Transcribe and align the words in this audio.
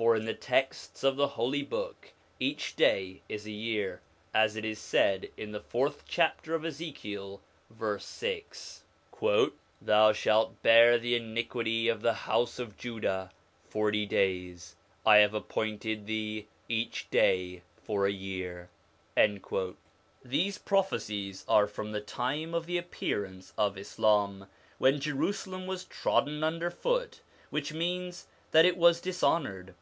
For 0.00 0.16
in 0.16 0.24
the 0.24 0.32
texts 0.32 1.04
of 1.04 1.16
the 1.16 1.28
Holy 1.28 1.62
Book, 1.62 2.14
each 2.38 2.70
ON 2.70 2.74
THE 2.78 3.20
INFLUENCE 3.28 3.40
OF 3.40 3.44
THE 3.44 3.44
PROPHETS 3.44 3.44
55 3.44 3.44
day 3.44 3.44
is 3.44 3.46
a 3.46 3.62
year; 3.66 4.00
as 4.32 4.56
it 4.56 4.64
is 4.64 4.78
said 4.78 5.30
in 5.36 5.52
the 5.52 5.60
fourth 5.60 6.04
chapter 6.08 6.54
of 6.54 6.64
Ezekiel, 6.64 7.42
verse 7.68 8.06
6:' 8.06 8.84
Thou 9.82 10.12
shalt 10.14 10.62
bear 10.62 10.96
the 10.96 11.14
iniquity 11.16 11.88
of 11.88 12.00
the 12.00 12.14
house 12.14 12.58
of 12.58 12.78
Judah 12.78 13.30
forty 13.68 14.06
days: 14.06 14.74
I 15.04 15.18
have 15.18 15.34
appointed 15.34 16.06
thee 16.06 16.46
each 16.66 17.10
day 17.10 17.60
for 17.84 18.06
a 18.06 18.10
year.' 18.10 18.70
These 20.24 20.56
prophecies 20.64 21.44
are 21.46 21.66
from 21.66 21.92
the 21.92 22.00
time 22.00 22.54
of 22.54 22.64
the 22.64 22.78
appearance 22.78 23.52
of 23.58 23.76
Islam, 23.76 24.46
when 24.78 24.98
Jerusalem 24.98 25.66
was 25.66 25.84
trodden 25.84 26.42
under 26.42 26.70
foot, 26.70 27.20
which 27.50 27.74
means 27.74 28.26
that 28.52 28.64
it 28.64 28.78
was 28.78 29.02
dishonoured. 29.02 29.74